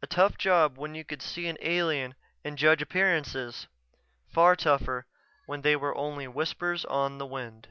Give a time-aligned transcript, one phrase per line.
[0.00, 3.66] A tough job when you could see an alien and judge appearances;
[4.26, 5.04] far tougher
[5.44, 7.68] when they were only whispers on the wind.